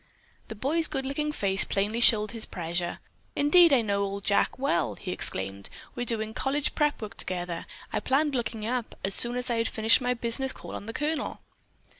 The 0.47 0.55
boy's 0.55 0.87
good 0.87 1.05
looking 1.05 1.31
face 1.31 1.63
plainly 1.63 1.99
showed 1.99 2.31
his 2.31 2.47
pleasure. 2.47 2.97
"Indeed 3.35 3.71
I 3.71 3.83
know 3.83 4.01
old 4.03 4.23
Jack 4.23 4.57
well," 4.57 4.95
he 4.95 5.11
exclaimed. 5.11 5.69
"We're 5.93 6.07
doing 6.07 6.33
college 6.33 6.73
prep 6.73 6.99
work 7.03 7.15
together. 7.17 7.67
I 7.93 7.99
planned 7.99 8.33
looking 8.33 8.63
him 8.63 8.73
up 8.73 8.95
as 9.05 9.13
soon 9.13 9.35
as 9.35 9.51
I 9.51 9.57
had 9.59 9.67
finished 9.67 10.01
my 10.01 10.15
business 10.15 10.53
call 10.53 10.73
on 10.75 10.87
the 10.87 10.93
Colonel." 10.93 11.41